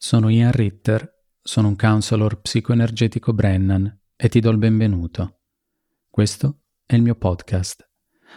Sono 0.00 0.28
Ian 0.28 0.52
Ritter, 0.52 1.12
sono 1.42 1.66
un 1.66 1.74
counselor 1.74 2.40
psicoenergetico 2.40 3.32
Brennan 3.32 4.00
e 4.14 4.28
ti 4.28 4.38
do 4.38 4.48
il 4.50 4.56
benvenuto. 4.56 5.40
Questo 6.08 6.60
è 6.86 6.94
il 6.94 7.02
mio 7.02 7.16
podcast, 7.16 7.84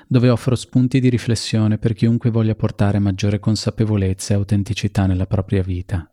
dove 0.08 0.32
offro 0.32 0.56
spunti 0.56 1.00
di 1.00 1.08
riflessione 1.08 1.78
per 1.78 1.94
chiunque 1.94 2.32
voglia 2.32 2.56
portare 2.56 2.98
maggiore 2.98 3.38
consapevolezza 3.38 4.34
e 4.34 4.38
autenticità 4.38 5.06
nella 5.06 5.28
propria 5.28 5.62
vita. 5.62 6.12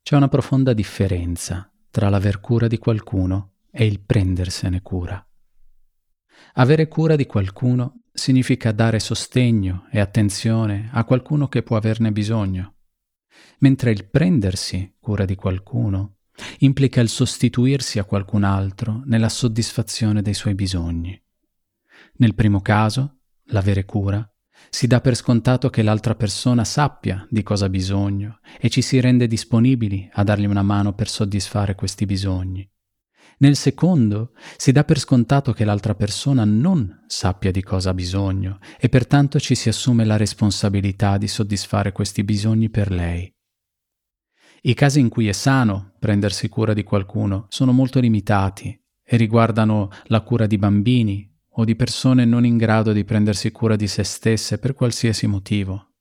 C'è 0.00 0.14
una 0.14 0.28
profonda 0.28 0.72
differenza 0.74 1.68
tra 1.90 2.08
l'aver 2.08 2.38
cura 2.38 2.68
di 2.68 2.78
qualcuno 2.78 3.54
e 3.72 3.84
il 3.84 3.98
prendersene 3.98 4.80
cura. 4.80 5.28
Avere 6.54 6.86
cura 6.86 7.16
di 7.16 7.26
qualcuno 7.26 8.04
significa 8.12 8.70
dare 8.70 9.00
sostegno 9.00 9.88
e 9.90 9.98
attenzione 9.98 10.88
a 10.92 11.04
qualcuno 11.04 11.48
che 11.48 11.64
può 11.64 11.76
averne 11.76 12.12
bisogno 12.12 12.71
mentre 13.58 13.90
il 13.90 14.08
prendersi 14.08 14.96
cura 14.98 15.24
di 15.24 15.34
qualcuno 15.34 16.16
implica 16.58 17.00
il 17.00 17.08
sostituirsi 17.08 17.98
a 17.98 18.04
qualcun 18.04 18.44
altro 18.44 19.02
nella 19.04 19.28
soddisfazione 19.28 20.22
dei 20.22 20.34
suoi 20.34 20.54
bisogni. 20.54 21.20
Nel 22.16 22.34
primo 22.34 22.60
caso, 22.60 23.20
l'avere 23.46 23.84
cura, 23.84 24.26
si 24.70 24.86
dà 24.86 25.00
per 25.00 25.14
scontato 25.14 25.70
che 25.70 25.82
l'altra 25.82 26.14
persona 26.14 26.64
sappia 26.64 27.26
di 27.28 27.42
cosa 27.42 27.66
ha 27.66 27.68
bisogno 27.68 28.40
e 28.60 28.70
ci 28.70 28.80
si 28.80 29.00
rende 29.00 29.26
disponibili 29.26 30.08
a 30.12 30.22
dargli 30.22 30.46
una 30.46 30.62
mano 30.62 30.94
per 30.94 31.08
soddisfare 31.08 31.74
questi 31.74 32.06
bisogni. 32.06 32.68
Nel 33.42 33.56
secondo, 33.56 34.30
si 34.56 34.70
dà 34.70 34.84
per 34.84 35.00
scontato 35.00 35.52
che 35.52 35.64
l'altra 35.64 35.96
persona 35.96 36.44
non 36.44 37.02
sappia 37.08 37.50
di 37.50 37.60
cosa 37.60 37.90
ha 37.90 37.94
bisogno 37.94 38.60
e 38.78 38.88
pertanto 38.88 39.40
ci 39.40 39.56
si 39.56 39.68
assume 39.68 40.04
la 40.04 40.16
responsabilità 40.16 41.18
di 41.18 41.26
soddisfare 41.26 41.90
questi 41.90 42.22
bisogni 42.22 42.70
per 42.70 42.92
lei. 42.92 43.28
I 44.62 44.74
casi 44.74 45.00
in 45.00 45.08
cui 45.08 45.26
è 45.26 45.32
sano 45.32 45.94
prendersi 45.98 46.48
cura 46.48 46.72
di 46.72 46.84
qualcuno 46.84 47.46
sono 47.48 47.72
molto 47.72 47.98
limitati 47.98 48.80
e 49.04 49.16
riguardano 49.16 49.90
la 50.04 50.20
cura 50.20 50.46
di 50.46 50.56
bambini 50.56 51.28
o 51.54 51.64
di 51.64 51.74
persone 51.74 52.24
non 52.24 52.46
in 52.46 52.56
grado 52.56 52.92
di 52.92 53.04
prendersi 53.04 53.50
cura 53.50 53.74
di 53.74 53.88
se 53.88 54.04
stesse 54.04 54.58
per 54.58 54.74
qualsiasi 54.74 55.26
motivo. 55.26 55.91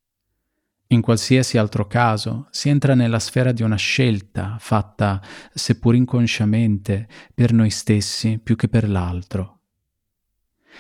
In 0.92 1.00
qualsiasi 1.00 1.58
altro 1.58 1.88
caso 1.88 2.48
si 2.52 2.68
entra 2.68 2.96
nella 2.96 3.20
sfera 3.20 3.54
di 3.54 3.64
una 3.64 3.78
scelta 3.78 4.58
fatta, 4.60 5.22
seppur 5.54 5.96
inconsciamente, 5.96 7.08
per 7.34 7.54
noi 7.54 7.70
stessi 7.70 8.40
più 8.44 8.58
che 8.58 8.68
per 8.68 8.90
l'altro. 8.90 9.60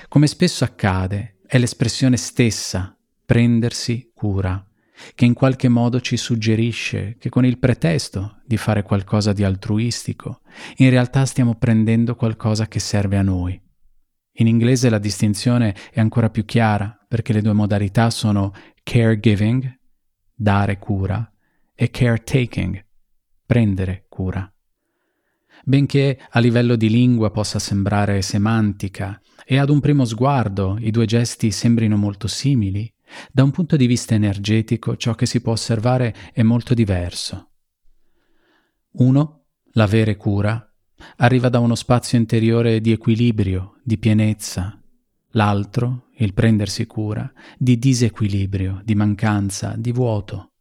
Come 0.09 0.27
spesso 0.27 0.65
accade, 0.65 1.37
è 1.47 1.57
l'espressione 1.57 2.17
stessa, 2.17 2.93
prendersi 3.25 4.11
cura, 4.13 4.61
che 5.15 5.23
in 5.23 5.33
qualche 5.33 5.69
modo 5.69 6.01
ci 6.01 6.17
suggerisce 6.17 7.15
che 7.17 7.29
con 7.29 7.45
il 7.45 7.57
pretesto 7.57 8.41
di 8.45 8.57
fare 8.57 8.83
qualcosa 8.83 9.31
di 9.31 9.45
altruistico, 9.45 10.41
in 10.77 10.89
realtà 10.89 11.25
stiamo 11.25 11.55
prendendo 11.55 12.15
qualcosa 12.15 12.67
che 12.67 12.79
serve 12.79 13.15
a 13.15 13.21
noi. 13.21 13.59
In 14.35 14.47
inglese 14.47 14.89
la 14.89 14.99
distinzione 14.99 15.73
è 15.89 16.01
ancora 16.01 16.29
più 16.29 16.43
chiara 16.43 16.97
perché 17.07 17.31
le 17.31 17.41
due 17.41 17.53
modalità 17.53 18.09
sono 18.09 18.53
caregiving 18.83 19.79
dare 20.41 20.79
cura, 20.79 21.31
e 21.75 21.91
caretaking, 21.91 22.83
prendere 23.45 24.05
cura. 24.09 24.51
Benché 25.63 26.17
a 26.31 26.39
livello 26.39 26.75
di 26.75 26.89
lingua 26.89 27.29
possa 27.29 27.59
sembrare 27.59 28.23
semantica 28.23 29.21
e 29.45 29.59
ad 29.59 29.69
un 29.69 29.79
primo 29.79 30.03
sguardo 30.03 30.77
i 30.79 30.89
due 30.89 31.05
gesti 31.05 31.51
sembrino 31.51 31.95
molto 31.95 32.27
simili, 32.27 32.91
da 33.31 33.43
un 33.43 33.51
punto 33.51 33.75
di 33.75 33.85
vista 33.85 34.15
energetico 34.15 34.97
ciò 34.97 35.13
che 35.13 35.27
si 35.27 35.41
può 35.41 35.51
osservare 35.51 36.15
è 36.33 36.41
molto 36.41 36.73
diverso. 36.73 37.51
Uno, 38.93 39.43
l'avere 39.73 40.17
cura, 40.17 40.73
arriva 41.17 41.49
da 41.49 41.59
uno 41.59 41.75
spazio 41.75 42.17
interiore 42.17 42.81
di 42.81 42.91
equilibrio, 42.91 43.79
di 43.83 43.99
pienezza. 43.99 44.80
L'altro, 45.31 46.07
il 46.17 46.33
prendersi 46.33 46.85
cura, 46.85 47.31
di 47.57 47.77
disequilibrio, 47.79 48.81
di 48.83 48.95
mancanza, 48.95 49.75
di 49.77 49.91
vuoto. 49.91 50.51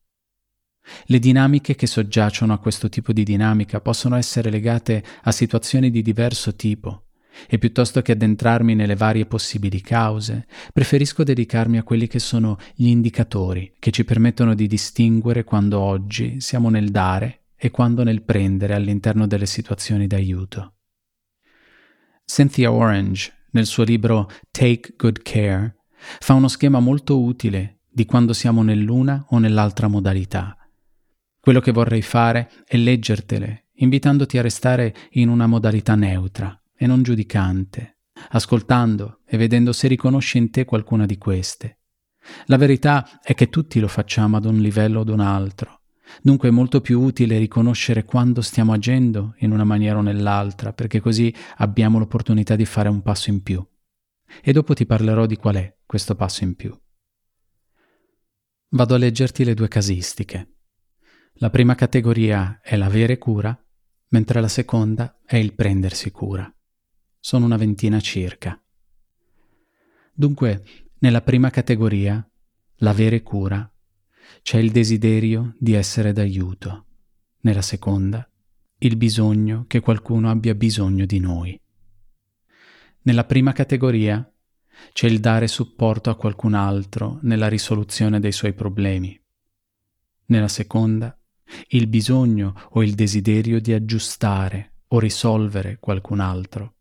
Le 1.04 1.19
dinamiche 1.19 1.75
che 1.75 1.86
soggiacciono 1.86 2.53
a 2.53 2.58
questo 2.58 2.88
tipo 2.88 3.12
di 3.12 3.22
dinamica 3.22 3.81
possono 3.81 4.16
essere 4.16 4.50
legate 4.50 5.04
a 5.22 5.32
situazioni 5.32 5.91
di 5.91 6.03
diverso 6.03 6.54
tipo, 6.54 7.06
e 7.48 7.58
piuttosto 7.58 8.03
che 8.03 8.12
addentrarmi 8.12 8.75
nelle 8.75 8.97
varie 8.97 9.26
possibili 9.26 9.81
cause, 9.81 10.47
preferisco 10.72 11.25
dedicarmi 11.25 11.78
a 11.78 11.82
quelli 11.82 12.06
che 12.06 12.19
sono 12.19 12.58
gli 12.75 12.87
indicatori 12.87 13.75
che 13.78 13.91
ci 13.91 14.04
permettono 14.04 14.54
di 14.54 14.66
distinguere 14.66 15.44
quando 15.44 15.81
oggi 15.81 16.41
siamo 16.41 16.70
nel 16.70 16.91
dare 16.91 17.47
e 17.56 17.70
quando 17.70 18.02
nel 18.02 18.22
prendere 18.22 18.75
all'interno 18.75 19.26
delle 19.26 19.47
situazioni 19.47 20.06
d'aiuto. 20.06 20.75
Cynthia 22.25 22.72
Orange 22.72 23.32
nel 23.53 23.66
suo 23.66 23.84
libro 23.84 24.31
Take 24.50 24.94
Good 24.97 25.22
Care, 25.22 25.77
fa 26.19 26.34
uno 26.34 26.49
schema 26.49 26.81
molto 26.81 27.21
utile 27.21 27.81
di 27.91 28.05
quando 28.05 28.33
siamo 28.33 28.62
nell'una 28.62 29.27
o 29.31 29.38
nell'altra 29.38 29.88
modalità. 29.88 30.56
Quello 31.41 31.61
che 31.61 31.72
vorrei 31.72 32.03
fare 32.03 32.50
è 32.66 32.77
leggertele, 32.77 33.69
invitandoti 33.75 34.38
a 34.38 34.43
restare 34.43 34.94
in 35.12 35.28
una 35.28 35.47
modalità 35.47 35.94
neutra 35.94 36.55
e 36.77 36.87
non 36.87 37.03
giudicante, 37.03 37.99
ascoltando 38.31 39.21
e 39.27 39.37
vedendo 39.37 39.72
se 39.72 39.88
riconosci 39.88 40.38
in 40.38 40.50
te 40.50 40.65
qualcuna 40.65 41.06
di 41.06 41.19
queste. 41.19 41.78
La 42.47 42.56
verità 42.56 43.21
è 43.22 43.34
che 43.34 43.49
tutti 43.49 43.81
lo 43.81 43.88
facciamo 43.88 44.37
ad 44.37 44.44
un 44.44 44.59
livello 44.59 44.99
o 44.99 45.03
ad 45.03 45.09
un 45.09 45.21
altro. 45.21 45.79
Dunque 46.22 46.48
è 46.48 46.53
molto 46.53 46.81
più 46.81 47.00
utile 47.00 47.38
riconoscere 47.38 48.04
quando 48.04 48.41
stiamo 48.43 48.72
agendo 48.72 49.34
in 49.38 49.53
una 49.53 49.65
maniera 49.65 49.98
o 49.98 50.03
nell'altra, 50.03 50.72
perché 50.72 51.00
così 51.00 51.34
abbiamo 51.56 51.98
l'opportunità 51.98 52.56
di 52.56 52.65
fare 52.65 52.88
un 52.88 53.03
passo 53.03 53.31
in 53.31 53.43
più. 53.43 53.65
E 54.43 54.53
dopo 54.53 54.75
ti 54.75 54.87
parlerò 54.87 55.26
di 55.26 55.37
qual 55.37 55.56
è 55.56 55.78
questo 55.87 56.15
passo 56.15 56.44
in 56.44 56.54
più. 56.54 56.78
Vado 58.70 58.94
a 58.94 58.99
leggerti 58.99 59.44
le 59.44 59.54
due 59.54 59.69
casistiche. 59.69 60.54
La 61.34 61.50
prima 61.50 61.75
categoria 61.75 62.60
è 62.62 62.76
l'avere 62.76 63.19
cura, 63.19 63.59
mentre 64.09 64.41
la 64.41 64.49
seconda 64.49 65.20
è 65.25 65.37
il 65.37 65.54
prendersi 65.54 66.10
cura. 66.10 66.53
Sono 67.19 67.44
una 67.47 67.56
ventina 67.56 67.99
circa. 68.00 68.62
Dunque, 70.12 70.62
nella 70.99 71.22
prima 71.22 71.50
categoria, 71.50 72.25
l'avere 72.76 73.22
cura, 73.22 73.70
c'è 74.42 74.58
il 74.58 74.70
desiderio 74.70 75.54
di 75.58 75.72
essere 75.72 76.12
d'aiuto. 76.12 76.86
Nella 77.41 77.62
seconda, 77.62 78.28
il 78.78 78.96
bisogno 78.96 79.64
che 79.66 79.80
qualcuno 79.80 80.30
abbia 80.30 80.54
bisogno 80.54 81.04
di 81.06 81.18
noi. 81.18 81.60
Nella 83.02 83.24
prima 83.24 83.52
categoria 83.52 84.30
c'è 84.92 85.06
il 85.06 85.20
dare 85.20 85.48
supporto 85.48 86.10
a 86.10 86.16
qualcun 86.16 86.54
altro 86.54 87.19
nella 87.22 87.48
risoluzione 87.48 88.20
dei 88.20 88.32
suoi 88.32 88.52
problemi. 88.52 89.19
Nella 90.26 90.48
seconda, 90.48 91.19
il 91.69 91.86
bisogno 91.88 92.54
o 92.70 92.82
il 92.82 92.94
desiderio 92.94 93.60
di 93.60 93.72
aggiustare 93.72 94.74
o 94.88 94.98
risolvere 94.98 95.78
qualcun 95.78 96.20
altro. 96.20 96.74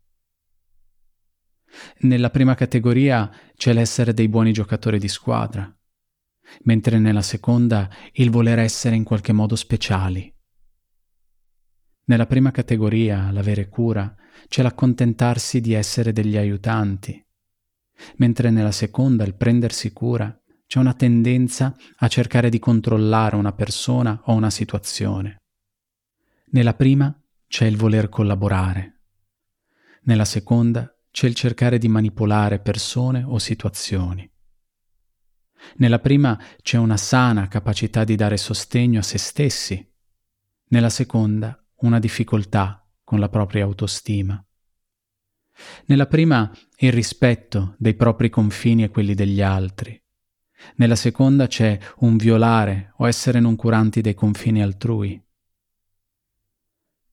Nella 2.00 2.30
prima 2.30 2.54
categoria 2.54 3.30
c'è 3.56 3.72
l'essere 3.72 4.12
dei 4.12 4.28
buoni 4.28 4.52
giocatori 4.52 4.98
di 4.98 5.08
squadra, 5.08 5.72
mentre 6.62 6.98
nella 6.98 7.22
seconda 7.22 7.88
il 8.12 8.30
voler 8.30 8.58
essere 8.58 8.96
in 8.96 9.04
qualche 9.04 9.32
modo 9.32 9.56
speciali. 9.56 10.32
Nella 12.04 12.26
prima 12.26 12.50
categoria, 12.50 13.30
l'avere 13.30 13.68
cura, 13.68 14.14
c'è 14.48 14.62
l'accontentarsi 14.62 15.60
di 15.60 15.74
essere 15.74 16.12
degli 16.12 16.36
aiutanti, 16.36 17.24
mentre 18.16 18.50
nella 18.50 18.72
seconda, 18.72 19.24
il 19.24 19.36
prendersi 19.36 19.92
cura, 19.92 20.34
c'è 20.66 20.78
una 20.78 20.94
tendenza 20.94 21.74
a 21.96 22.08
cercare 22.08 22.48
di 22.48 22.58
controllare 22.58 23.36
una 23.36 23.52
persona 23.52 24.20
o 24.24 24.34
una 24.34 24.50
situazione. 24.50 25.38
Nella 26.52 26.74
prima 26.74 27.16
c'è 27.46 27.66
il 27.66 27.76
voler 27.76 28.08
collaborare, 28.08 29.00
nella 30.02 30.24
seconda 30.24 30.96
c'è 31.10 31.26
il 31.26 31.34
cercare 31.34 31.76
di 31.76 31.88
manipolare 31.88 32.60
persone 32.60 33.22
o 33.22 33.38
situazioni. 33.38 34.28
Nella 35.76 35.98
prima 35.98 36.38
c'è 36.62 36.78
una 36.78 36.96
sana 36.96 37.48
capacità 37.48 38.04
di 38.04 38.16
dare 38.16 38.36
sostegno 38.36 39.00
a 39.00 39.02
se 39.02 39.18
stessi, 39.18 39.88
nella 40.68 40.90
seconda 40.90 41.62
una 41.80 41.98
difficoltà 41.98 42.86
con 43.04 43.18
la 43.18 43.28
propria 43.28 43.64
autostima. 43.64 44.42
Nella 45.86 46.06
prima 46.06 46.50
il 46.78 46.92
rispetto 46.92 47.74
dei 47.78 47.94
propri 47.94 48.30
confini 48.30 48.84
e 48.84 48.90
quelli 48.90 49.14
degli 49.14 49.42
altri. 49.42 50.00
Nella 50.76 50.96
seconda 50.96 51.46
c'è 51.46 51.78
un 51.98 52.16
violare 52.16 52.92
o 52.98 53.08
essere 53.08 53.40
non 53.40 53.56
curanti 53.56 54.00
dei 54.00 54.14
confini 54.14 54.62
altrui. 54.62 55.22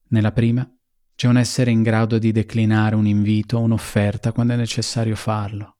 Nella 0.08 0.32
prima 0.32 0.70
c'è 1.14 1.26
un 1.26 1.36
essere 1.36 1.70
in 1.70 1.82
grado 1.82 2.18
di 2.18 2.30
declinare 2.30 2.94
un 2.94 3.06
invito 3.06 3.58
o 3.58 3.62
un'offerta 3.62 4.32
quando 4.32 4.52
è 4.52 4.56
necessario 4.56 5.16
farlo. 5.16 5.78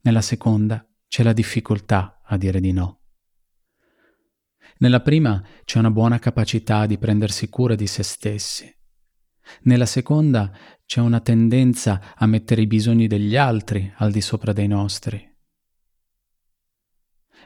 Nella 0.00 0.22
seconda 0.22 0.87
c'è 1.08 1.22
la 1.22 1.32
difficoltà 1.32 2.20
a 2.24 2.36
dire 2.36 2.60
di 2.60 2.72
no. 2.72 3.00
Nella 4.78 5.00
prima 5.00 5.42
c'è 5.64 5.78
una 5.78 5.90
buona 5.90 6.18
capacità 6.18 6.86
di 6.86 6.98
prendersi 6.98 7.48
cura 7.48 7.74
di 7.74 7.86
se 7.86 8.02
stessi. 8.02 8.72
Nella 9.62 9.86
seconda 9.86 10.56
c'è 10.84 11.00
una 11.00 11.20
tendenza 11.20 12.14
a 12.14 12.26
mettere 12.26 12.60
i 12.60 12.66
bisogni 12.66 13.06
degli 13.06 13.36
altri 13.36 13.92
al 13.96 14.12
di 14.12 14.20
sopra 14.20 14.52
dei 14.52 14.68
nostri. 14.68 15.26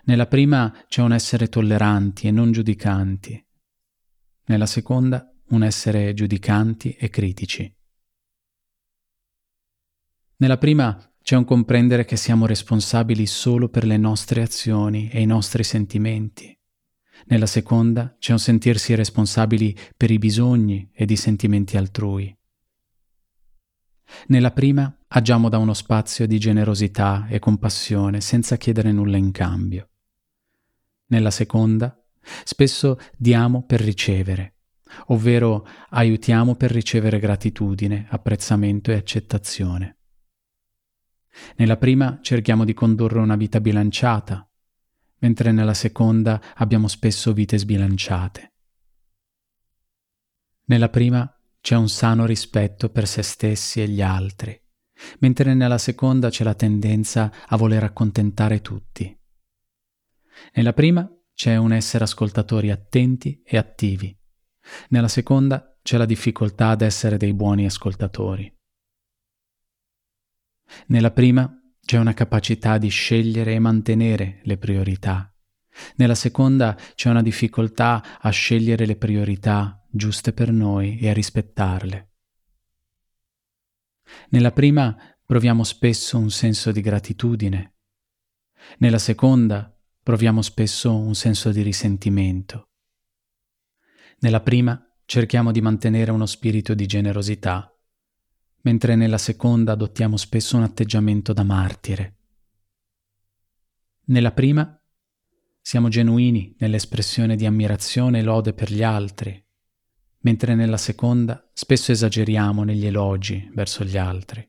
Nella 0.05 0.27
prima 0.27 0.85
c'è 0.89 1.01
un 1.01 1.13
essere 1.13 1.49
tolleranti 1.49 2.27
e 2.27 2.33
non 2.33 2.51
giudicanti. 2.51 3.47
Nella 4.47 4.67
seconda 4.67 5.33
un 5.51 5.63
essere 5.63 6.13
giudicanti 6.13 6.93
e 6.93 7.09
critici. 7.09 7.77
Nella 10.37 10.59
prima 10.59 11.12
c'è 11.23 11.37
un 11.37 11.45
comprendere 11.45 12.05
che 12.05 12.17
siamo 12.17 12.47
responsabili 12.47 13.27
solo 13.27 13.69
per 13.69 13.85
le 13.85 13.97
nostre 13.97 14.43
azioni 14.43 15.09
e 15.09 15.21
i 15.21 15.27
nostri 15.27 15.63
sentimenti. 15.63 16.57
Nella 17.27 17.47
seconda 17.47 18.17
c'è 18.19 18.33
un 18.33 18.41
sentirsi 18.41 18.95
responsabili 18.95 19.77
per 19.97 20.11
i 20.11 20.19
bisogni 20.19 20.91
ed 20.93 21.11
i 21.11 21.17
sentimenti 21.17 21.77
altrui. 21.77 22.37
Nella 24.27 24.51
prima 24.51 24.95
agiamo 25.09 25.49
da 25.49 25.59
uno 25.59 25.75
spazio 25.75 26.27
di 26.27 26.39
generosità 26.39 27.27
e 27.29 27.39
compassione 27.39 28.21
senza 28.21 28.57
chiedere 28.57 28.93
nulla 28.93 29.17
in 29.17 29.31
cambio. 29.31 29.89
Nella 31.07 31.31
seconda 31.31 31.97
spesso 32.45 32.99
diamo 33.17 33.65
per 33.65 33.81
ricevere, 33.81 34.57
ovvero 35.07 35.67
aiutiamo 35.91 36.57
per 36.57 36.73
ricevere 36.73 37.19
gratitudine, 37.19 38.07
apprezzamento 38.11 38.91
e 38.91 38.97
accettazione. 38.97 39.99
Nella 41.57 41.77
prima 41.77 42.19
cerchiamo 42.23 42.65
di 42.65 42.75
condurre 42.75 43.19
una 43.19 43.37
vita 43.37 43.61
bilanciata, 43.61 44.49
mentre 45.19 45.53
nella 45.53 45.75
seconda 45.75 46.41
abbiamo 46.55 46.89
spesso 46.89 47.33
vite 47.33 47.59
sbilanciate. 47.59 48.53
Nella 50.65 50.89
prima 50.89 51.33
c'è 51.61 51.77
un 51.77 51.89
sano 51.89 52.27
rispetto 52.27 52.91
per 52.91 53.07
se 53.07 53.23
stessi 53.23 53.81
e 53.81 53.89
gli 53.89 54.03
altri, 54.03 54.61
mentre 55.21 55.55
nella 55.55 55.79
seconda 55.79 56.29
c'è 56.29 56.45
la 56.45 56.55
tendenza 56.55 57.33
a 57.47 57.57
voler 57.57 57.85
accontentare 57.85 58.61
tutti. 58.61 59.17
Nella 60.55 60.73
prima 60.73 61.09
c'è 61.35 61.57
un 61.57 61.73
essere 61.73 62.05
ascoltatori 62.05 62.71
attenti 62.71 63.41
e 63.45 63.57
attivi, 63.57 64.17
nella 64.89 65.09
seconda 65.09 65.77
c'è 65.83 65.97
la 65.97 66.05
difficoltà 66.05 66.69
ad 66.69 66.83
essere 66.83 67.17
dei 67.17 67.35
buoni 67.35 67.67
ascoltatori. 67.67 68.53
Nella 70.87 71.11
prima 71.11 71.51
c'è 71.85 71.99
una 71.99 72.15
capacità 72.15 72.79
di 72.79 72.89
scegliere 72.89 73.55
e 73.55 73.59
mantenere 73.59 74.41
le 74.45 74.57
priorità. 74.57 75.35
Nella 75.97 76.15
seconda 76.15 76.77
c'è 76.95 77.09
una 77.09 77.23
difficoltà 77.23 78.21
a 78.21 78.31
scegliere 78.31 78.87
le 78.87 78.97
priorità 78.97 79.85
giuste 79.91 80.33
per 80.33 80.53
noi 80.53 80.99
e 80.99 81.09
a 81.09 81.13
rispettarle. 81.13 82.11
Nella 84.31 84.53
prima 84.53 84.97
proviamo 85.25 85.65
spesso 85.65 86.19
un 86.19 86.31
senso 86.31 86.73
di 86.73 86.81
gratitudine. 86.81 87.75
Nella 88.79 88.99
seconda 88.99 89.75
proviamo 90.03 90.43
spesso 90.43 90.97
un 90.97 91.15
senso 91.15 91.51
di 91.51 91.63
risentimento. 91.63 92.69
Nella 94.21 94.41
prima 94.41 94.81
cerchiamo 95.05 95.53
di 95.53 95.61
mantenere 95.61 96.11
uno 96.11 96.27
spirito 96.27 96.75
di 96.75 96.87
generosità 96.87 97.72
mentre 98.63 98.95
nella 98.97 99.19
seconda 99.19 99.73
adottiamo 99.73 100.17
spesso 100.17 100.57
un 100.57 100.63
atteggiamento 100.63 101.33
da 101.33 101.43
martire. 101.43 102.17
Nella 104.07 104.33
prima 104.33 104.77
siamo 105.61 105.89
genuini 105.89 106.55
nell'espressione 106.59 107.37
di 107.37 107.47
ammirazione 107.47 108.19
e 108.19 108.23
lode 108.23 108.53
per 108.53 108.73
gli 108.73 108.83
altri, 108.83 109.43
mentre 110.21 110.55
nella 110.55 110.77
seconda 110.77 111.49
spesso 111.53 111.93
esageriamo 111.93 112.65
negli 112.65 112.87
elogi 112.87 113.49
verso 113.55 113.85
gli 113.85 113.97
altri. 113.97 114.49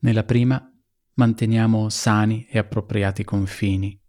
Nella 0.00 0.24
prima 0.24 0.70
manteniamo 1.14 1.88
sani 1.88 2.46
e 2.48 2.58
appropriati 2.58 3.24
confini. 3.24 4.00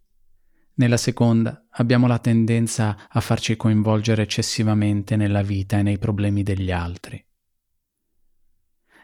Nella 0.74 0.98
seconda 0.98 1.66
abbiamo 1.70 2.06
la 2.06 2.18
tendenza 2.18 3.08
a 3.08 3.20
farci 3.20 3.56
coinvolgere 3.56 4.22
eccessivamente 4.22 5.16
nella 5.16 5.42
vita 5.42 5.78
e 5.78 5.82
nei 5.82 5.98
problemi 5.98 6.42
degli 6.42 6.70
altri. 6.70 7.25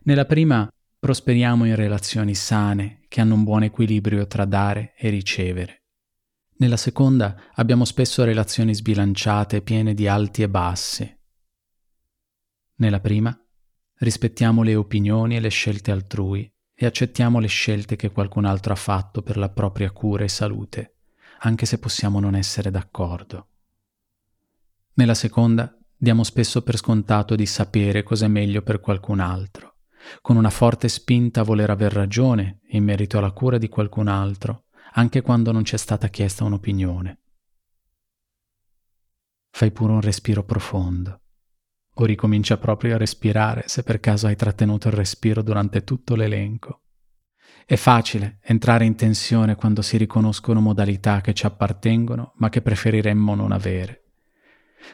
Nella 0.05 0.25
prima 0.25 0.69
prosperiamo 0.99 1.65
in 1.65 1.77
relazioni 1.77 2.35
sane 2.35 3.03
che 3.07 3.21
hanno 3.21 3.35
un 3.35 3.45
buon 3.45 3.63
equilibrio 3.63 4.27
tra 4.27 4.45
dare 4.45 4.95
e 4.97 5.11
ricevere. 5.11 5.85
Nella 6.57 6.77
seconda 6.77 7.51
abbiamo 7.55 7.85
spesso 7.85 8.25
relazioni 8.25 8.75
sbilanciate, 8.75 9.63
piene 9.63 9.95
di 9.95 10.09
alti 10.09 10.43
e 10.43 10.49
bassi. 10.49 11.19
Nella 12.77 12.99
prima 12.99 13.37
rispettiamo 13.99 14.65
le 14.65 14.75
opinioni 14.75 15.37
e 15.37 15.41
le 15.41 15.51
scelte 15.51 15.93
altrui 15.93 16.53
e 16.75 16.87
accettiamo 16.87 17.39
le 17.39 17.47
scelte 17.47 17.95
che 17.95 18.11
qualcun 18.11 18.45
altro 18.45 18.73
ha 18.73 18.77
fatto 18.77 19.23
per 19.23 19.37
la 19.37 19.51
propria 19.51 19.93
cura 19.93 20.25
e 20.25 20.29
salute, 20.29 20.97
anche 21.41 21.65
se 21.65 21.79
possiamo 21.79 22.19
non 22.19 22.35
essere 22.35 22.73
d'accordo. 22.73 23.49
Nella 24.95 25.15
seconda 25.15 25.79
diamo 25.97 26.25
spesso 26.25 26.63
per 26.63 26.77
scontato 26.77 27.37
di 27.37 27.47
sapere 27.47 28.03
cos'è 28.03 28.27
meglio 28.27 28.63
per 28.63 28.81
qualcun 28.81 29.21
altro 29.21 29.72
con 30.21 30.37
una 30.37 30.51
forte 30.51 30.89
spinta 30.89 31.41
a 31.41 31.45
voler 31.45 31.71
aver 31.71 31.93
ragione 31.93 32.61
in 32.71 32.85
merito 32.85 33.19
alla 33.19 33.33
cura 33.33 33.59
di 33.59 33.69
qualcun 33.69 34.09
altro, 34.09 34.65
anche 34.95 35.23
quando 35.23 35.53
non 35.53 35.65
ci 35.65 35.75
è 35.75 35.79
stata 35.79 36.09
chiesta 36.09 36.45
un'opinione. 36.45 37.21
Fai 39.51 39.71
pure 39.71 39.93
un 39.93 40.01
respiro 40.01 40.45
profondo, 40.45 41.21
o 41.95 42.05
ricomincia 42.05 42.57
proprio 42.57 42.95
a 42.95 42.99
respirare 42.99 43.65
se 43.67 43.83
per 43.83 44.01
caso 44.01 44.27
hai 44.27 44.37
trattenuto 44.37 44.89
il 44.89 44.95
respiro 44.95 45.43
durante 45.43 45.85
tutto 45.85 46.15
l'elenco. 46.15 46.83
È 47.65 47.77
facile 47.77 48.39
entrare 48.43 48.85
in 48.85 48.97
tensione 48.97 49.55
quando 49.55 49.83
si 49.83 49.97
riconoscono 49.97 50.61
modalità 50.61 51.21
che 51.21 51.33
ci 51.33 51.47
appartengono 51.47 52.33
ma 52.37 52.49
che 52.49 52.61
preferiremmo 52.61 53.35
non 53.35 53.53
avere. 53.53 54.02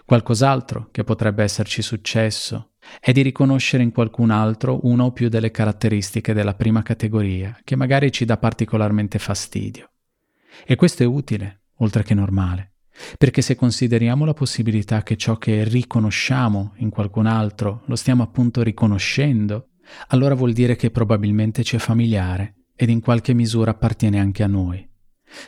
Qualcos'altro 0.05 0.89
che 0.91 1.05
potrebbe 1.05 1.43
esserci 1.43 1.83
successo 1.83 2.73
è 3.01 3.13
di 3.13 3.23
riconoscere 3.23 3.83
in 3.83 3.93
qualcun 3.93 4.31
altro 4.31 4.81
una 4.83 5.05
o 5.05 5.13
più 5.13 5.29
delle 5.29 5.51
caratteristiche 5.51 6.33
della 6.33 6.55
prima 6.55 6.83
categoria 6.83 7.59
che 7.65 7.77
magari 7.77 8.11
ci 8.13 8.25
dà 8.25 8.37
particolarmente 8.37 9.19
fastidio. 9.19 9.91
E 10.67 10.77
questo 10.77 11.03
è 11.03 11.07
utile, 11.07 11.63
oltre 11.77 12.03
che 12.03 12.15
normale, 12.15 12.73
perché 13.17 13.43
se 13.43 13.55
consideriamo 13.55 14.25
la 14.25 14.35
possibilità 14.35 15.03
che 15.03 15.17
ciò 15.17 15.37
che 15.37 15.65
riconosciamo 15.65 16.75
in 16.77 16.91
qualcun 16.91 17.27
altro 17.27 17.83
lo 17.87 17.97
stiamo 17.97 18.23
appunto 18.23 18.63
riconoscendo, 18.63 19.69
allora 20.09 20.35
vuol 20.35 20.53
dire 20.53 20.77
che 20.77 20.91
probabilmente 20.91 21.63
ci 21.63 21.77
è 21.77 21.79
familiare 21.79 22.55
ed 22.75 22.91
in 22.91 23.01
qualche 23.01 23.35
misura 23.35 23.71
appartiene 23.73 24.21
anche 24.21 24.43
a 24.43 24.47
noi. 24.47 24.88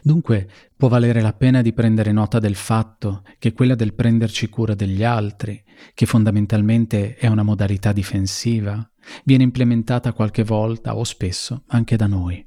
Dunque 0.02 0.48
può 0.76 0.88
valere 0.88 1.20
la 1.20 1.32
pena 1.32 1.62
di 1.62 1.72
prendere 1.72 2.12
nota 2.12 2.38
del 2.38 2.54
fatto 2.54 3.22
che 3.38 3.52
quella 3.52 3.74
del 3.74 3.94
prenderci 3.94 4.48
cura 4.48 4.74
degli 4.74 5.02
altri, 5.02 5.62
che 5.94 6.06
fondamentalmente 6.06 7.16
è 7.16 7.26
una 7.26 7.42
modalità 7.42 7.92
difensiva, 7.92 8.88
viene 9.24 9.44
implementata 9.44 10.12
qualche 10.12 10.44
volta 10.44 10.96
o 10.96 11.04
spesso 11.04 11.64
anche 11.68 11.96
da 11.96 12.06
noi. 12.06 12.46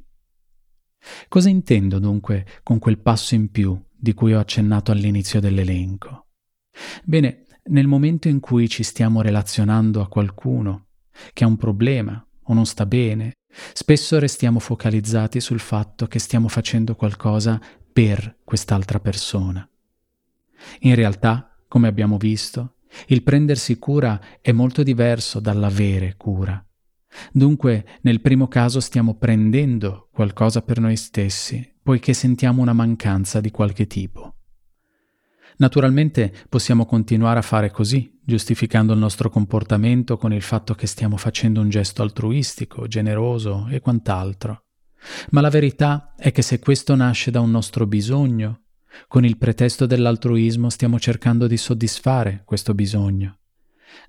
Cosa 1.28 1.50
intendo 1.50 2.00
dunque 2.00 2.46
con 2.64 2.80
quel 2.80 3.00
passo 3.00 3.36
in 3.36 3.50
più 3.52 3.80
di 3.96 4.14
cui 4.14 4.34
ho 4.34 4.40
accennato 4.40 4.92
all'inizio 4.92 5.40
dell'elenco? 5.40 6.28
Bene, 7.04 7.46
nel 7.66 7.88
momento 7.88 8.28
in 8.28 8.40
cui 8.40 8.68
ci 8.68 8.84
stiamo 8.84 9.22
relazionando 9.22 10.02
a 10.02 10.08
qualcuno 10.08 10.88
che 11.34 11.44
ha 11.44 11.48
un 11.48 11.58
problema 11.58 12.26
o 12.44 12.54
non 12.54 12.66
sta 12.66 12.86
bene 12.86 13.34
Spesso 13.74 14.20
restiamo 14.20 14.60
focalizzati 14.60 15.40
sul 15.40 15.60
fatto 15.60 16.08
che 16.08 16.20
stiamo 16.20 16.48
facendo 16.48 16.96
qualcosa 16.96 17.62
per 17.92 18.40
quest'altra 18.44 19.00
persona. 19.00 19.68
In 20.80 20.96
realtà, 20.96 21.56
come 21.68 21.88
abbiamo 21.88 22.18
visto, 22.18 22.78
il 23.08 23.24
prendersi 23.24 23.78
cura 23.78 24.20
è 24.42 24.52
molto 24.52 24.82
diverso 24.82 25.40
dall'avere 25.40 26.16
cura. 26.18 26.64
Dunque, 27.32 28.00
nel 28.02 28.22
primo 28.22 28.48
caso 28.48 28.80
stiamo 28.80 29.16
prendendo 29.16 30.10
qualcosa 30.12 30.64
per 30.64 30.80
noi 30.80 30.96
stessi, 30.96 31.76
poiché 31.82 32.14
sentiamo 32.14 32.62
una 32.62 32.74
mancanza 32.74 33.40
di 33.40 33.52
qualche 33.52 33.86
tipo. 33.86 34.38
Naturalmente 35.58 36.34
possiamo 36.50 36.86
continuare 36.86 37.40
a 37.40 37.44
fare 37.44 37.72
così, 37.72 38.20
giustificando 38.24 38.94
il 38.94 39.00
nostro 39.00 39.30
comportamento 39.30 40.18
con 40.18 40.34
il 40.34 40.42
fatto 40.42 40.74
che 40.74 40.88
stiamo 40.88 41.18
facendo 41.18 41.62
un 41.62 41.70
gesto 41.70 42.02
altruistico, 42.02 42.88
generoso 42.88 43.68
e 43.70 43.80
quant'altro. 43.80 44.64
Ma 45.32 45.42
la 45.42 45.50
verità 45.50 46.14
è 46.18 46.32
che 46.32 46.42
se 46.42 46.60
questo 46.60 46.96
nasce 46.96 47.30
da 47.30 47.40
un 47.40 47.52
nostro 47.52 47.86
bisogno, 47.86 48.62
con 49.08 49.26
il 49.26 49.38
pretesto 49.38 49.86
dell'altruismo 49.86 50.70
stiamo 50.70 51.00
cercando 51.00 51.48
di 51.48 51.58
soddisfare 51.58 52.44
questo 52.46 52.74
bisogno. 52.74 53.40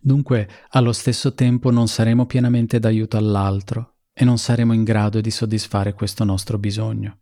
Dunque, 0.01 0.49
allo 0.71 0.93
stesso 0.93 1.35
tempo 1.35 1.71
non 1.71 1.89
saremo 1.89 2.27
pienamente 2.27 2.79
d'aiuto 2.79 3.17
all'altro 3.17 3.97
e 4.13 4.25
non 4.25 4.39
saremo 4.39 4.73
in 4.73 4.85
grado 4.85 5.21
di 5.21 5.31
soddisfare 5.31 5.95
questo 5.95 6.25
nostro 6.25 6.59
bisogno. 6.59 7.19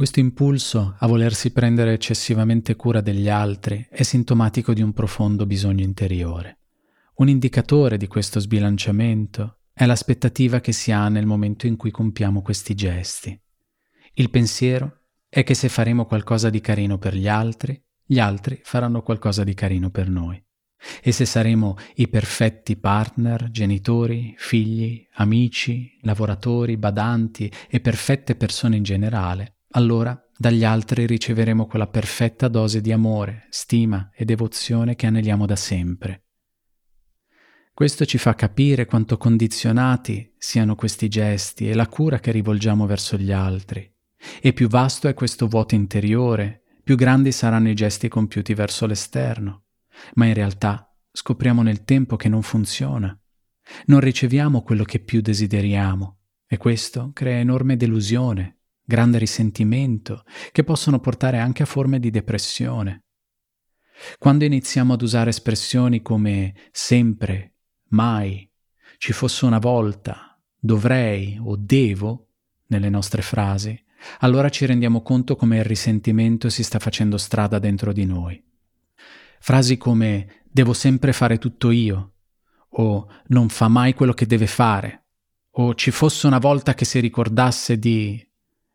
Questo 0.00 0.18
impulso 0.18 0.94
a 0.96 1.06
volersi 1.06 1.52
prendere 1.52 1.92
eccessivamente 1.92 2.74
cura 2.74 3.02
degli 3.02 3.28
altri 3.28 3.86
è 3.90 4.02
sintomatico 4.02 4.72
di 4.72 4.80
un 4.80 4.94
profondo 4.94 5.44
bisogno 5.44 5.84
interiore. 5.84 6.60
Un 7.16 7.28
indicatore 7.28 7.98
di 7.98 8.06
questo 8.06 8.40
sbilanciamento 8.40 9.58
è 9.74 9.84
l'aspettativa 9.84 10.60
che 10.60 10.72
si 10.72 10.90
ha 10.90 11.10
nel 11.10 11.26
momento 11.26 11.66
in 11.66 11.76
cui 11.76 11.90
compiamo 11.90 12.40
questi 12.40 12.74
gesti. 12.74 13.38
Il 14.14 14.30
pensiero 14.30 15.00
è 15.28 15.42
che 15.42 15.52
se 15.52 15.68
faremo 15.68 16.06
qualcosa 16.06 16.48
di 16.48 16.62
carino 16.62 16.96
per 16.96 17.14
gli 17.14 17.28
altri, 17.28 17.78
gli 18.02 18.18
altri 18.18 18.58
faranno 18.64 19.02
qualcosa 19.02 19.44
di 19.44 19.52
carino 19.52 19.90
per 19.90 20.08
noi. 20.08 20.42
E 21.02 21.12
se 21.12 21.26
saremo 21.26 21.76
i 21.96 22.08
perfetti 22.08 22.78
partner, 22.78 23.50
genitori, 23.50 24.34
figli, 24.38 25.06
amici, 25.16 25.98
lavoratori, 26.00 26.78
badanti 26.78 27.52
e 27.68 27.80
perfette 27.80 28.34
persone 28.34 28.76
in 28.76 28.82
generale, 28.82 29.56
allora 29.72 30.18
dagli 30.36 30.64
altri 30.64 31.06
riceveremo 31.06 31.66
quella 31.66 31.86
perfetta 31.86 32.48
dose 32.48 32.80
di 32.80 32.92
amore, 32.92 33.46
stima 33.50 34.10
e 34.14 34.24
devozione 34.24 34.96
che 34.96 35.06
aneliamo 35.06 35.46
da 35.46 35.56
sempre. 35.56 36.24
Questo 37.74 38.04
ci 38.04 38.18
fa 38.18 38.34
capire 38.34 38.84
quanto 38.84 39.16
condizionati 39.16 40.34
siano 40.38 40.74
questi 40.74 41.08
gesti 41.08 41.68
e 41.68 41.74
la 41.74 41.86
cura 41.86 42.18
che 42.18 42.30
rivolgiamo 42.30 42.86
verso 42.86 43.16
gli 43.16 43.32
altri. 43.32 43.90
E 44.40 44.52
più 44.52 44.68
vasto 44.68 45.08
è 45.08 45.14
questo 45.14 45.46
vuoto 45.46 45.74
interiore, 45.74 46.62
più 46.82 46.96
grandi 46.96 47.32
saranno 47.32 47.68
i 47.70 47.74
gesti 47.74 48.08
compiuti 48.08 48.52
verso 48.54 48.86
l'esterno. 48.86 49.64
Ma 50.14 50.26
in 50.26 50.34
realtà 50.34 50.94
scopriamo 51.12 51.62
nel 51.62 51.84
tempo 51.84 52.16
che 52.16 52.28
non 52.28 52.42
funziona. 52.42 53.18
Non 53.86 54.00
riceviamo 54.00 54.62
quello 54.62 54.84
che 54.84 54.98
più 54.98 55.20
desideriamo 55.20 56.18
e 56.46 56.56
questo 56.56 57.12
crea 57.12 57.38
enorme 57.38 57.76
delusione, 57.76 58.59
grande 58.90 59.18
risentimento, 59.18 60.24
che 60.50 60.64
possono 60.64 60.98
portare 60.98 61.38
anche 61.38 61.62
a 61.62 61.66
forme 61.66 62.00
di 62.00 62.10
depressione. 62.10 63.04
Quando 64.18 64.44
iniziamo 64.44 64.94
ad 64.94 65.02
usare 65.02 65.30
espressioni 65.30 66.02
come 66.02 66.54
sempre, 66.72 67.54
mai, 67.90 68.50
ci 68.98 69.12
fosse 69.12 69.44
una 69.44 69.60
volta, 69.60 70.36
dovrei 70.58 71.38
o 71.40 71.54
devo 71.56 72.30
nelle 72.66 72.88
nostre 72.88 73.22
frasi, 73.22 73.80
allora 74.20 74.48
ci 74.48 74.66
rendiamo 74.66 75.02
conto 75.02 75.36
come 75.36 75.58
il 75.58 75.64
risentimento 75.64 76.48
si 76.48 76.64
sta 76.64 76.80
facendo 76.80 77.16
strada 77.16 77.60
dentro 77.60 77.92
di 77.92 78.06
noi. 78.06 78.42
Frasi 79.38 79.76
come 79.76 80.42
devo 80.50 80.72
sempre 80.72 81.12
fare 81.12 81.38
tutto 81.38 81.70
io, 81.70 82.14
o 82.70 83.08
non 83.28 83.48
fa 83.48 83.68
mai 83.68 83.94
quello 83.94 84.14
che 84.14 84.26
deve 84.26 84.48
fare, 84.48 85.04
o 85.52 85.74
ci 85.74 85.92
fosse 85.92 86.26
una 86.26 86.38
volta 86.38 86.74
che 86.74 86.84
si 86.84 86.98
ricordasse 86.98 87.78
di 87.78 88.24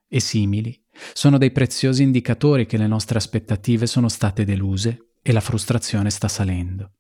e 0.08 0.20
simili 0.20 0.80
sono 1.14 1.38
dei 1.38 1.52
preziosi 1.52 2.04
indicatori 2.04 2.66
che 2.66 2.78
le 2.78 2.88
nostre 2.88 3.18
aspettative 3.18 3.86
sono 3.88 4.08
state 4.08 4.46
deluse 4.46 5.14
e 5.22 5.32
la 5.32 5.42
frustrazione 5.42 6.10
sta 6.10 6.28
salendo. 6.28 6.94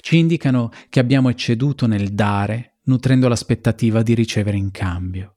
Ci 0.00 0.16
indicano 0.16 0.70
che 0.88 1.00
abbiamo 1.00 1.28
ecceduto 1.28 1.86
nel 1.86 2.12
dare, 2.12 2.78
nutrendo 2.84 3.28
l'aspettativa 3.28 4.02
di 4.02 4.14
ricevere 4.14 4.56
in 4.56 4.70
cambio. 4.70 5.36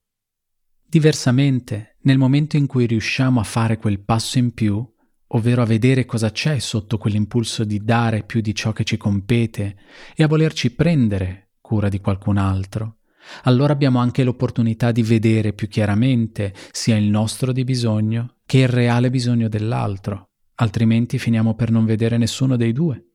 Diversamente, 0.87 1.97
nel 2.01 2.17
momento 2.17 2.57
in 2.57 2.65
cui 2.65 2.85
riusciamo 2.85 3.39
a 3.39 3.43
fare 3.43 3.77
quel 3.77 3.99
passo 3.99 4.39
in 4.39 4.53
più, 4.53 4.83
ovvero 5.27 5.61
a 5.61 5.65
vedere 5.65 6.05
cosa 6.05 6.31
c'è 6.31 6.57
sotto 6.59 6.97
quell'impulso 6.97 7.63
di 7.63 7.83
dare 7.83 8.23
più 8.23 8.41
di 8.41 8.55
ciò 8.55 8.71
che 8.71 8.83
ci 8.83 8.97
compete 8.97 9.77
e 10.15 10.23
a 10.23 10.27
volerci 10.27 10.71
prendere 10.71 11.51
cura 11.61 11.89
di 11.89 11.99
qualcun 11.99 12.37
altro, 12.37 12.98
allora 13.43 13.73
abbiamo 13.73 13.99
anche 13.99 14.23
l'opportunità 14.23 14.91
di 14.91 15.03
vedere 15.03 15.53
più 15.53 15.67
chiaramente 15.67 16.53
sia 16.71 16.97
il 16.97 17.09
nostro 17.09 17.51
di 17.51 17.63
bisogno 17.63 18.35
che 18.45 18.59
il 18.59 18.67
reale 18.67 19.09
bisogno 19.09 19.47
dell'altro, 19.47 20.29
altrimenti 20.55 21.19
finiamo 21.19 21.55
per 21.55 21.71
non 21.71 21.85
vedere 21.85 22.17
nessuno 22.17 22.55
dei 22.55 22.71
due, 22.71 23.05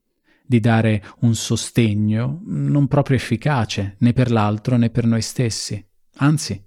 di 0.47 0.61
dare 0.61 1.03
un 1.21 1.35
sostegno 1.35 2.43
non 2.47 2.87
proprio 2.87 3.17
efficace 3.17 3.97
né 3.99 4.13
per 4.13 4.31
l'altro 4.31 4.77
né 4.77 4.91
per 4.91 5.07
noi 5.07 5.23
stessi. 5.23 5.85
Anzi, 6.17 6.63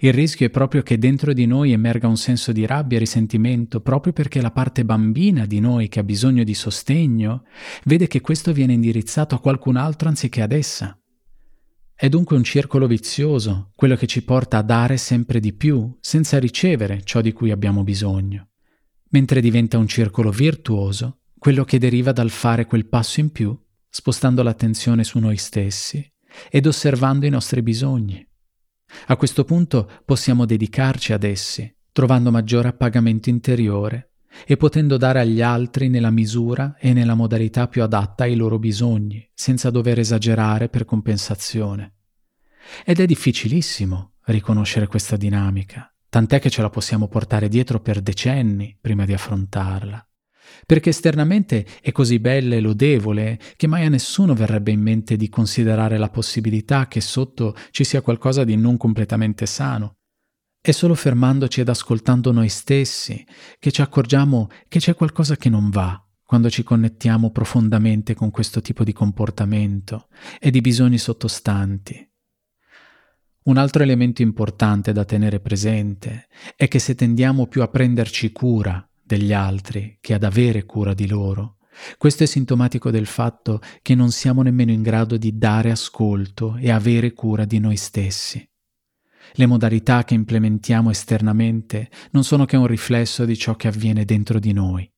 il 0.00 0.12
rischio 0.12 0.46
è 0.46 0.50
proprio 0.50 0.82
che 0.82 0.98
dentro 0.98 1.32
di 1.32 1.46
noi 1.46 1.72
emerga 1.72 2.08
un 2.08 2.16
senso 2.16 2.52
di 2.52 2.66
rabbia 2.66 2.96
e 2.96 3.00
risentimento 3.00 3.80
proprio 3.80 4.12
perché 4.12 4.40
la 4.40 4.50
parte 4.50 4.84
bambina 4.84 5.46
di 5.46 5.60
noi 5.60 5.88
che 5.88 6.00
ha 6.00 6.04
bisogno 6.04 6.44
di 6.44 6.54
sostegno 6.54 7.44
vede 7.84 8.06
che 8.06 8.20
questo 8.20 8.52
viene 8.52 8.72
indirizzato 8.72 9.34
a 9.34 9.40
qualcun 9.40 9.76
altro 9.76 10.08
anziché 10.08 10.42
ad 10.42 10.52
essa. 10.52 10.98
È 12.00 12.08
dunque 12.08 12.36
un 12.36 12.44
circolo 12.44 12.86
vizioso, 12.86 13.72
quello 13.74 13.96
che 13.96 14.06
ci 14.06 14.22
porta 14.22 14.58
a 14.58 14.62
dare 14.62 14.96
sempre 14.98 15.40
di 15.40 15.52
più, 15.52 15.98
senza 16.00 16.38
ricevere 16.38 17.02
ciò 17.02 17.20
di 17.20 17.32
cui 17.32 17.50
abbiamo 17.50 17.82
bisogno, 17.82 18.50
mentre 19.08 19.40
diventa 19.40 19.78
un 19.78 19.88
circolo 19.88 20.30
virtuoso, 20.30 21.22
quello 21.36 21.64
che 21.64 21.80
deriva 21.80 22.12
dal 22.12 22.30
fare 22.30 22.66
quel 22.66 22.86
passo 22.86 23.18
in 23.18 23.32
più, 23.32 23.60
spostando 23.88 24.44
l'attenzione 24.44 25.02
su 25.02 25.18
noi 25.18 25.38
stessi 25.38 26.08
ed 26.48 26.66
osservando 26.68 27.26
i 27.26 27.30
nostri 27.30 27.62
bisogni. 27.62 28.24
A 29.06 29.16
questo 29.16 29.42
punto 29.42 29.90
possiamo 30.04 30.46
dedicarci 30.46 31.12
ad 31.12 31.24
essi, 31.24 31.68
trovando 31.90 32.30
maggiore 32.30 32.68
appagamento 32.68 33.28
interiore 33.28 34.07
e 34.46 34.56
potendo 34.56 34.96
dare 34.96 35.20
agli 35.20 35.40
altri 35.40 35.88
nella 35.88 36.10
misura 36.10 36.76
e 36.78 36.92
nella 36.92 37.14
modalità 37.14 37.68
più 37.68 37.82
adatta 37.82 38.24
ai 38.24 38.36
loro 38.36 38.58
bisogni, 38.58 39.28
senza 39.34 39.70
dover 39.70 39.98
esagerare 39.98 40.68
per 40.68 40.84
compensazione. 40.84 41.94
Ed 42.84 43.00
è 43.00 43.06
difficilissimo 43.06 44.12
riconoscere 44.26 44.86
questa 44.86 45.16
dinamica, 45.16 45.92
tant'è 46.08 46.38
che 46.38 46.50
ce 46.50 46.62
la 46.62 46.70
possiamo 46.70 47.08
portare 47.08 47.48
dietro 47.48 47.80
per 47.80 48.00
decenni 48.00 48.76
prima 48.80 49.04
di 49.04 49.12
affrontarla. 49.12 50.02
Perché 50.64 50.90
esternamente 50.90 51.66
è 51.80 51.92
così 51.92 52.18
bella 52.18 52.54
e 52.54 52.60
lodevole 52.60 53.38
che 53.56 53.66
mai 53.66 53.84
a 53.84 53.90
nessuno 53.90 54.34
verrebbe 54.34 54.70
in 54.70 54.80
mente 54.80 55.16
di 55.16 55.28
considerare 55.28 55.98
la 55.98 56.08
possibilità 56.08 56.88
che 56.88 57.00
sotto 57.00 57.54
ci 57.70 57.84
sia 57.84 58.00
qualcosa 58.00 58.44
di 58.44 58.56
non 58.56 58.76
completamente 58.76 59.46
sano, 59.46 59.97
è 60.60 60.70
solo 60.70 60.94
fermandoci 60.94 61.60
ed 61.60 61.68
ascoltando 61.68 62.32
noi 62.32 62.48
stessi 62.48 63.24
che 63.58 63.70
ci 63.70 63.80
accorgiamo 63.80 64.48
che 64.68 64.80
c'è 64.80 64.94
qualcosa 64.94 65.36
che 65.36 65.48
non 65.48 65.70
va 65.70 66.02
quando 66.24 66.50
ci 66.50 66.62
connettiamo 66.62 67.30
profondamente 67.30 68.14
con 68.14 68.30
questo 68.30 68.60
tipo 68.60 68.84
di 68.84 68.92
comportamento 68.92 70.08
e 70.38 70.50
di 70.50 70.60
bisogni 70.60 70.98
sottostanti. 70.98 72.06
Un 73.44 73.56
altro 73.56 73.82
elemento 73.82 74.20
importante 74.20 74.92
da 74.92 75.06
tenere 75.06 75.40
presente 75.40 76.26
è 76.54 76.68
che 76.68 76.78
se 76.80 76.94
tendiamo 76.94 77.46
più 77.46 77.62
a 77.62 77.68
prenderci 77.68 78.30
cura 78.30 78.86
degli 79.02 79.32
altri 79.32 79.96
che 80.02 80.12
ad 80.12 80.22
avere 80.22 80.66
cura 80.66 80.92
di 80.92 81.06
loro, 81.06 81.56
questo 81.96 82.24
è 82.24 82.26
sintomatico 82.26 82.90
del 82.90 83.06
fatto 83.06 83.60
che 83.80 83.94
non 83.94 84.10
siamo 84.10 84.42
nemmeno 84.42 84.70
in 84.70 84.82
grado 84.82 85.16
di 85.16 85.38
dare 85.38 85.70
ascolto 85.70 86.56
e 86.56 86.70
avere 86.70 87.12
cura 87.14 87.46
di 87.46 87.58
noi 87.58 87.76
stessi. 87.76 88.47
Le 89.32 89.46
modalità 89.46 90.04
che 90.04 90.14
implementiamo 90.14 90.90
esternamente 90.90 91.90
non 92.10 92.24
sono 92.24 92.44
che 92.44 92.56
un 92.56 92.66
riflesso 92.66 93.24
di 93.24 93.36
ciò 93.36 93.54
che 93.56 93.68
avviene 93.68 94.04
dentro 94.04 94.38
di 94.38 94.52
noi. 94.52 94.90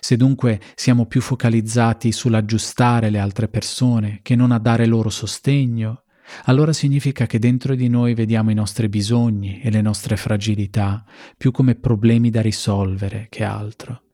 Se 0.00 0.16
dunque 0.16 0.60
siamo 0.74 1.06
più 1.06 1.20
focalizzati 1.20 2.10
sull'aggiustare 2.10 3.10
le 3.10 3.18
altre 3.18 3.48
persone 3.48 4.20
che 4.22 4.34
non 4.34 4.50
a 4.50 4.58
dare 4.58 4.86
loro 4.86 5.10
sostegno, 5.10 6.02
allora 6.44 6.72
significa 6.72 7.26
che 7.26 7.38
dentro 7.38 7.74
di 7.74 7.88
noi 7.88 8.14
vediamo 8.14 8.50
i 8.50 8.54
nostri 8.54 8.88
bisogni 8.88 9.60
e 9.60 9.70
le 9.70 9.80
nostre 9.80 10.16
fragilità 10.16 11.04
più 11.36 11.52
come 11.52 11.76
problemi 11.76 12.30
da 12.30 12.40
risolvere 12.40 13.26
che 13.30 13.44
altro. 13.44 14.05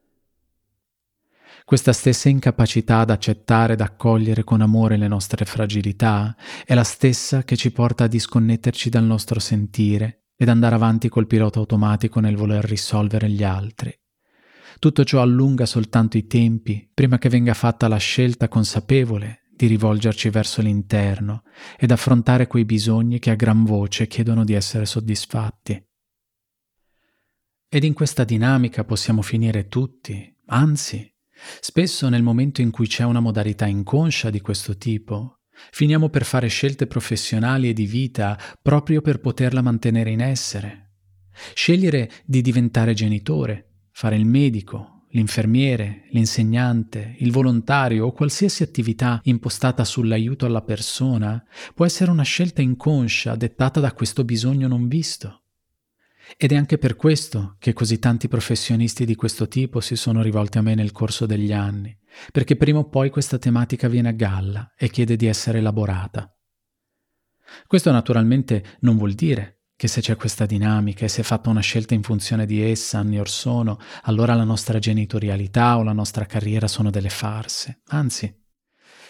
Questa 1.73 1.95
stessa 1.95 2.29
incapacità 2.29 2.99
ad 2.99 3.09
accettare 3.09 3.73
ed 3.73 3.81
accogliere 3.81 4.45
con 4.45 4.61
amore 4.61 4.99
le 4.99 5.09
nostre 5.09 5.47
fragilità 5.47 6.37
è 6.67 6.75
la 6.75 6.85
stessa 6.85 7.45
che 7.45 7.57
ci 7.57 7.73
porta 7.73 8.05
a 8.05 8.09
disconnetterci 8.09 8.91
dal 8.91 9.05
nostro 9.05 9.41
sentire 9.41 10.26
ed 10.37 10.50
andare 10.50 10.75
avanti 10.75 11.09
col 11.09 11.26
pilota 11.26 11.61
automatico 11.61 12.21
nel 12.21 12.37
voler 12.37 12.62
risolvere 12.62 13.31
gli 13.31 13.43
altri. 13.43 13.91
Tutto 14.79 15.02
ciò 15.05 15.23
allunga 15.23 15.64
soltanto 15.64 16.19
i 16.19 16.26
tempi 16.26 16.91
prima 16.93 17.17
che 17.17 17.31
venga 17.31 17.55
fatta 17.55 17.88
la 17.88 17.97
scelta 17.97 18.49
consapevole 18.49 19.45
di 19.50 19.67
rivolgerci 19.67 20.29
verso 20.29 20.61
l'interno 20.61 21.43
ed 21.79 21.91
affrontare 21.91 22.49
quei 22.49 22.67
bisogni 22.67 23.19
che 23.19 23.31
a 23.31 23.35
gran 23.35 23.64
voce 23.64 24.09
chiedono 24.09 24.45
di 24.45 24.52
essere 24.52 24.85
soddisfatti. 24.85 25.83
Ed 27.67 27.83
in 27.83 27.95
questa 27.95 28.25
dinamica 28.25 28.85
possiamo 28.85 29.23
finire 29.23 29.69
tutti, 29.69 30.37
anzi 30.49 31.12
Spesso 31.61 32.09
nel 32.09 32.23
momento 32.23 32.61
in 32.61 32.71
cui 32.71 32.87
c'è 32.87 33.05
una 33.05 33.21
modalità 33.21 33.67
inconscia 33.67 34.31
di 34.31 34.41
questo 34.41 34.77
tipo, 34.77 35.41
finiamo 35.71 36.09
per 36.09 36.25
fare 36.25 36.49
scelte 36.49 36.87
professionali 36.87 37.69
e 37.69 37.73
di 37.73 37.87
vita 37.87 38.39
proprio 38.61 39.01
per 39.01 39.21
poterla 39.21 39.63
mantenere 39.63 40.11
in 40.11 40.21
essere. 40.21 40.91
Scegliere 41.55 42.11
di 42.25 42.43
diventare 42.43 42.95
genitore, 42.95 43.87
fare 43.91 44.17
il 44.17 44.27
medico, 44.27 45.07
l'infermiere, 45.13 46.09
l'insegnante, 46.11 47.17
il 47.19 47.33
volontario 47.33 48.07
o 48.07 48.13
qualsiasi 48.13 48.63
attività 48.63 49.21
impostata 49.25 49.85
sull'aiuto 49.85 50.47
alla 50.47 50.63
persona 50.63 51.43
può 51.75 51.85
essere 51.85 52.11
una 52.11 52.23
scelta 52.23 52.63
inconscia 52.63 53.37
dettata 53.37 53.81
da 53.81 53.93
questo 53.93 54.25
bisogno 54.25 54.69
non 54.69 54.89
visto. 54.89 55.42
Ed 56.37 56.53
è 56.53 56.57
anche 56.57 56.79
per 56.79 56.97
questo 56.97 57.57
che 57.59 57.73
così 57.73 57.99
tanti 57.99 58.29
professionisti 58.29 59.05
di 59.05 59.15
questo 59.15 59.49
tipo 59.49 59.81
si 59.81 59.97
sono 59.97 60.23
rivolti 60.23 60.59
a 60.59 60.62
me 60.62 60.75
nel 60.75 60.93
corso 60.93 61.27
degli 61.27 61.53
anni, 61.53 61.97
perché 62.31 62.57
prima 62.57 62.79
o 62.79 62.89
poi 62.89 63.11
questa 63.11 63.39
tematica 63.39 63.89
viene 63.89 64.09
a 64.09 64.12
galla 64.12 64.73
e 64.77 64.89
chiede 64.89 65.17
di 65.17 65.27
essere 65.27 65.59
elaborata. 65.59 66.35
Questo 67.67 67.91
naturalmente 67.91 68.77
non 68.81 68.97
vuol 68.97 69.12
dire 69.12 69.62
che 69.77 69.89
se 69.89 70.01
c'è 70.01 70.17
questa 70.17 70.47
dinamica 70.47 71.05
e 71.05 71.09
se 71.09 71.23
è 71.23 71.25
fatta 71.25 71.51
una 71.51 71.61
scelta 71.61 71.95
in 71.95 72.03
funzione 72.03 72.47
di 72.47 72.62
essa 72.62 72.99
anni 72.99 73.19
or 73.19 73.29
sono, 73.29 73.79
allora 74.03 74.35
la 74.35 74.45
nostra 74.45 74.79
genitorialità 74.79 75.77
o 75.77 75.83
la 75.83 75.93
nostra 75.93 76.25
carriera 76.25 76.69
sono 76.69 76.91
delle 76.91 77.09
farse. 77.09 77.81
Anzi, 77.87 78.33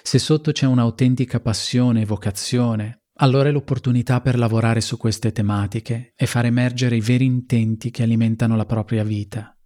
se 0.02 0.18
sotto 0.18 0.50
c'è 0.50 0.66
un'autentica 0.66 1.40
passione 1.40 2.00
e 2.00 2.06
vocazione, 2.06 3.01
allora 3.22 3.48
è 3.48 3.52
l'opportunità 3.52 4.20
per 4.20 4.36
lavorare 4.36 4.80
su 4.80 4.96
queste 4.96 5.30
tematiche 5.30 6.12
e 6.16 6.26
far 6.26 6.44
emergere 6.44 6.96
i 6.96 7.00
veri 7.00 7.24
intenti 7.24 7.92
che 7.92 8.02
alimentano 8.02 8.56
la 8.56 8.66
propria 8.66 9.04
vita. 9.04 9.56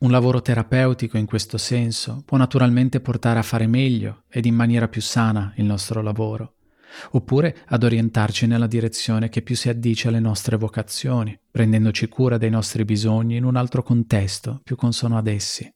Un 0.00 0.10
lavoro 0.12 0.40
terapeutico 0.40 1.18
in 1.18 1.26
questo 1.26 1.58
senso 1.58 2.22
può 2.24 2.36
naturalmente 2.36 3.00
portare 3.00 3.40
a 3.40 3.42
fare 3.42 3.66
meglio 3.66 4.24
ed 4.28 4.46
in 4.46 4.54
maniera 4.54 4.86
più 4.88 5.00
sana 5.00 5.52
il 5.56 5.64
nostro 5.64 6.00
lavoro 6.00 6.54
oppure 7.12 7.56
ad 7.66 7.84
orientarci 7.84 8.46
nella 8.46 8.66
direzione 8.66 9.28
che 9.28 9.42
più 9.42 9.54
si 9.54 9.68
addice 9.68 10.08
alle 10.08 10.18
nostre 10.18 10.56
vocazioni, 10.56 11.38
prendendoci 11.50 12.08
cura 12.08 12.36
dei 12.36 12.50
nostri 12.50 12.84
bisogni 12.84 13.36
in 13.36 13.44
un 13.44 13.54
altro 13.56 13.82
contesto 13.82 14.60
più 14.62 14.74
consono 14.76 15.16
ad 15.16 15.28
essi. 15.28 15.72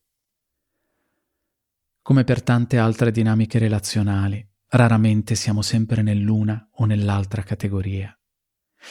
Come 2.02 2.24
per 2.24 2.42
tante 2.42 2.78
altre 2.78 3.12
dinamiche 3.12 3.58
relazionali, 3.58 4.44
raramente 4.76 5.34
siamo 5.34 5.62
sempre 5.62 6.02
nell'una 6.02 6.68
o 6.76 6.84
nell'altra 6.84 7.42
categoria. 7.42 8.16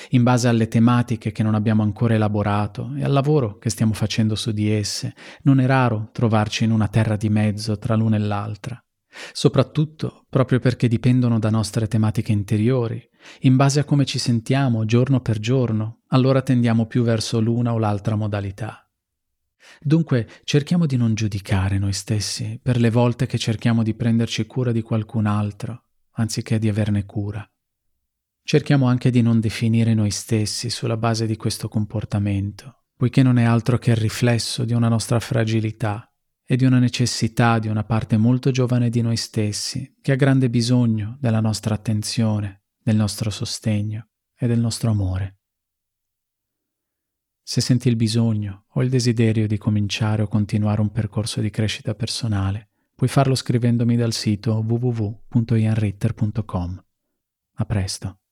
In 0.09 0.23
base 0.23 0.47
alle 0.47 0.67
tematiche 0.67 1.31
che 1.31 1.43
non 1.43 1.53
abbiamo 1.53 1.83
ancora 1.83 2.15
elaborato 2.15 2.93
e 2.95 3.03
al 3.03 3.11
lavoro 3.11 3.57
che 3.57 3.69
stiamo 3.69 3.93
facendo 3.93 4.35
su 4.35 4.51
di 4.51 4.71
esse, 4.71 5.13
non 5.43 5.59
è 5.59 5.65
raro 5.65 6.09
trovarci 6.11 6.63
in 6.63 6.71
una 6.71 6.87
terra 6.87 7.15
di 7.15 7.29
mezzo 7.29 7.77
tra 7.77 7.95
l'una 7.95 8.15
e 8.15 8.19
l'altra 8.19 8.83
soprattutto 9.31 10.25
proprio 10.29 10.59
perché 10.59 10.87
dipendono 10.87 11.39
da 11.39 11.49
nostre 11.49 11.87
tematiche 11.87 12.31
interiori. 12.31 13.01
In 13.41 13.55
base 13.55 13.79
a 13.79 13.83
come 13.83 14.05
ci 14.05 14.19
sentiamo 14.19 14.85
giorno 14.85 15.21
per 15.21 15.39
giorno, 15.39 16.01
allora 16.09 16.41
tendiamo 16.41 16.85
più 16.85 17.03
verso 17.03 17.39
l'una 17.39 17.73
o 17.73 17.77
l'altra 17.77 18.15
modalità. 18.15 18.82
Dunque 19.82 20.27
cerchiamo 20.43 20.86
di 20.86 20.98
non 20.98 21.13
giudicare 21.13 21.77
noi 21.77 21.93
stessi 21.93 22.60
per 22.62 22.79
le 22.79 22.89
volte 22.89 23.25
che 23.25 23.38
cerchiamo 23.38 23.84
di 23.84 23.93
prenderci 23.93 24.46
cura 24.46 24.72
di 24.72 24.82
qualcun 24.82 25.25
altro, 25.25 25.86
anziché 26.12 26.60
di 26.60 26.70
averne 26.70 27.05
cura. 27.05 27.48
Cerchiamo 28.46 28.88
anche 28.88 29.10
di 29.10 29.22
non 29.22 29.39
definire 29.39 29.93
noi 29.93 30.12
stessi 30.12 30.70
sulla 30.70 30.98
base 30.98 31.25
di 31.25 31.38
questo 31.38 31.70
comportamento, 31.70 32.84
poiché 32.98 33.24
non 33.24 33.38
è 33.38 33.43
altro 33.43 33.77
che 33.77 33.91
il 33.91 33.98
riflesso 33.98 34.65
di 34.65 34.74
una 34.74 34.89
nostra 34.89 35.20
fragilità 35.20 36.12
e 36.46 36.58
di 36.58 36.65
una 36.65 36.79
necessità 36.79 37.58
di 37.58 37.70
una 37.70 37.84
parte 37.84 38.17
molto 38.17 38.51
giovane 38.51 38.89
di 38.89 39.01
noi 39.01 39.15
stessi 39.15 39.96
che 40.01 40.12
ha 40.12 40.15
grande 40.15 40.50
bisogno 40.50 41.17
della 41.22 41.39
nostra 41.39 41.74
attenzione, 41.74 42.63
del 42.82 42.98
nostro 42.98 43.29
sostegno 43.29 44.10
e 44.38 44.46
del 44.48 44.60
nostro 44.60 44.91
amore. 44.91 45.38
Se 47.45 47.59
senti 47.59 47.89
il 47.89 47.97
bisogno 47.97 48.67
o 48.69 48.81
il 48.81 48.89
desiderio 48.89 49.47
di 49.47 49.57
cominciare 49.57 50.21
o 50.21 50.27
continuare 50.27 50.79
un 50.79 50.91
percorso 50.91 51.41
di 51.41 51.50
crescita 51.50 51.93
personale, 51.93 52.69
puoi 52.95 53.09
farlo 53.09 53.35
scrivendomi 53.35 53.97
dal 53.97 54.13
sito 54.13 54.63
www.ianritter.com. 54.65 56.83
A 57.55 57.65
presto. 57.65 58.22